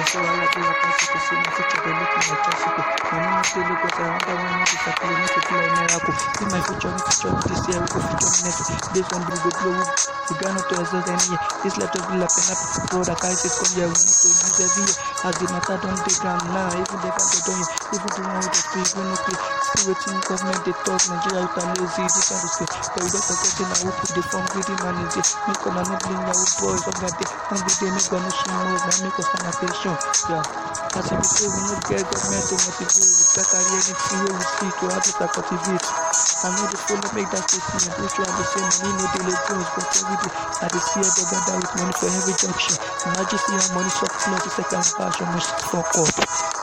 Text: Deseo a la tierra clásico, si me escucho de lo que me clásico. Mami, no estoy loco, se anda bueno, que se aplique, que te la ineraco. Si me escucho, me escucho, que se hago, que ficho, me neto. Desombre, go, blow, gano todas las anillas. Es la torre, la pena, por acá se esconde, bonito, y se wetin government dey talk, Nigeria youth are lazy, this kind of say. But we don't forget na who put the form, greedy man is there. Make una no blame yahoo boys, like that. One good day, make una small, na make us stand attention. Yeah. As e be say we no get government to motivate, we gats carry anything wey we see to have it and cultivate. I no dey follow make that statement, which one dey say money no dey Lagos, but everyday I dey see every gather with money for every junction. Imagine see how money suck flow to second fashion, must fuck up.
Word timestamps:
Deseo 0.00 0.22
a 0.22 0.32
la 0.32 0.48
tierra 0.48 0.74
clásico, 0.80 1.18
si 1.28 1.34
me 1.34 1.42
escucho 1.42 1.76
de 1.82 1.90
lo 1.90 2.00
que 2.08 2.16
me 2.16 2.36
clásico. 2.40 2.80
Mami, 3.12 3.28
no 3.28 3.40
estoy 3.42 3.64
loco, 3.64 3.88
se 3.94 4.02
anda 4.02 4.32
bueno, 4.32 4.64
que 4.64 4.76
se 4.78 4.88
aplique, 4.90 5.26
que 5.34 5.40
te 5.40 5.52
la 5.54 5.64
ineraco. 5.66 6.10
Si 6.38 6.44
me 6.46 6.58
escucho, 6.58 6.88
me 6.88 6.96
escucho, 6.96 7.28
que 7.40 7.54
se 7.56 7.70
hago, 7.76 7.84
que 7.84 8.00
ficho, 8.00 8.28
me 8.30 8.48
neto. 8.48 8.64
Desombre, 8.94 9.36
go, 9.36 9.50
blow, 9.60 9.84
gano 10.40 10.60
todas 10.62 10.88
las 10.94 11.06
anillas. 11.08 11.40
Es 11.64 11.76
la 11.76 11.86
torre, 11.90 12.16
la 12.16 12.26
pena, 12.26 12.54
por 12.90 13.10
acá 13.10 13.28
se 13.36 13.48
esconde, 13.48 13.84
bonito, 13.84 14.00
y 14.00 14.04
se 18.86 19.00
wetin 19.86 20.18
government 20.26 20.60
dey 20.66 20.74
talk, 20.84 21.00
Nigeria 21.08 21.40
youth 21.46 21.58
are 21.62 21.70
lazy, 21.78 22.02
this 22.02 22.26
kind 22.28 22.42
of 22.44 22.50
say. 22.50 22.66
But 22.90 23.02
we 23.04 23.08
don't 23.10 23.24
forget 23.24 23.54
na 23.70 23.76
who 23.80 23.90
put 23.94 24.10
the 24.16 24.22
form, 24.26 24.46
greedy 24.50 24.74
man 24.82 24.96
is 25.06 25.14
there. 25.14 25.28
Make 25.46 25.62
una 25.66 25.82
no 25.86 25.94
blame 26.02 26.24
yahoo 26.26 26.48
boys, 26.60 26.82
like 26.86 27.00
that. 27.00 27.30
One 27.50 27.62
good 27.62 27.76
day, 27.80 27.90
make 27.94 28.10
una 28.12 28.30
small, 28.30 28.66
na 28.66 28.92
make 29.04 29.18
us 29.20 29.26
stand 29.30 29.46
attention. 29.46 29.94
Yeah. 30.28 30.44
As 30.98 31.06
e 31.06 31.14
be 31.14 31.26
say 31.30 31.46
we 31.46 31.60
no 31.70 31.74
get 31.86 32.02
government 32.10 32.44
to 32.50 32.54
motivate, 32.58 32.94
we 32.98 33.24
gats 33.30 33.48
carry 33.50 33.70
anything 33.78 34.20
wey 34.26 34.32
we 34.34 34.44
see 34.50 34.70
to 34.74 34.84
have 34.90 35.06
it 35.06 35.18
and 35.22 35.30
cultivate. 35.30 35.86
I 36.40 36.46
no 36.50 36.62
dey 36.66 36.80
follow 36.82 37.10
make 37.14 37.30
that 37.30 37.44
statement, 37.46 37.94
which 38.02 38.16
one 38.18 38.32
dey 38.34 38.46
say 38.50 38.62
money 38.66 38.90
no 38.98 39.04
dey 39.14 39.22
Lagos, 39.30 39.68
but 39.70 39.86
everyday 39.86 40.32
I 40.60 40.66
dey 40.66 40.82
see 40.82 41.00
every 41.06 41.24
gather 41.30 41.56
with 41.62 41.72
money 41.78 41.94
for 41.94 42.08
every 42.10 42.34
junction. 42.36 42.74
Imagine 43.06 43.38
see 43.38 43.54
how 43.54 43.68
money 43.78 43.92
suck 43.94 44.12
flow 44.18 44.38
to 44.42 44.50
second 44.50 44.84
fashion, 44.98 45.26
must 45.30 45.52
fuck 45.70 45.90
up. 45.94 46.59